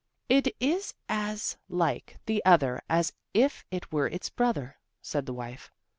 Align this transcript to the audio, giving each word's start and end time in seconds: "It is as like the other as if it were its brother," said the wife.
"It 0.29 0.47
is 0.59 0.95
as 1.07 1.57
like 1.69 2.17
the 2.25 2.43
other 2.43 2.81
as 2.89 3.13
if 3.35 3.63
it 3.69 3.91
were 3.91 4.07
its 4.07 4.31
brother," 4.31 4.77
said 4.99 5.27
the 5.27 5.33
wife. 5.35 5.71